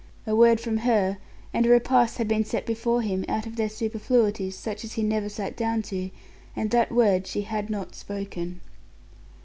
A 0.25 0.35
word 0.35 0.59
from 0.59 0.77
her, 0.77 1.19
and 1.53 1.63
a 1.63 1.69
repast 1.69 2.17
had 2.17 2.27
been 2.27 2.43
set 2.43 2.65
before 2.65 3.03
him 3.03 3.23
out 3.29 3.45
of 3.45 3.55
their 3.55 3.69
superfluities 3.69 4.55
such 4.57 4.83
as 4.83 4.93
he 4.93 5.03
never 5.03 5.29
sat 5.29 5.55
down 5.55 5.83
to, 5.83 6.09
and 6.55 6.71
that 6.71 6.91
word 6.91 7.27
she 7.27 7.41
had 7.43 7.69
not 7.69 7.93
spoken. 7.93 8.61